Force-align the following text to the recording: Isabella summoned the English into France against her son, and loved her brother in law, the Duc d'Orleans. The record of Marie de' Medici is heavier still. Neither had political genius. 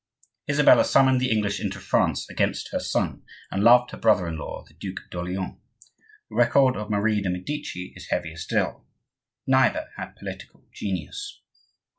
Isabella 0.49 0.83
summoned 0.83 1.21
the 1.21 1.29
English 1.29 1.59
into 1.59 1.79
France 1.79 2.27
against 2.27 2.71
her 2.71 2.79
son, 2.79 3.21
and 3.51 3.63
loved 3.63 3.91
her 3.91 3.99
brother 3.99 4.27
in 4.27 4.35
law, 4.35 4.65
the 4.67 4.73
Duc 4.73 4.95
d'Orleans. 5.11 5.59
The 6.27 6.35
record 6.37 6.75
of 6.75 6.89
Marie 6.89 7.21
de' 7.21 7.29
Medici 7.29 7.93
is 7.95 8.09
heavier 8.09 8.35
still. 8.37 8.83
Neither 9.45 9.89
had 9.97 10.15
political 10.15 10.65
genius. 10.73 11.43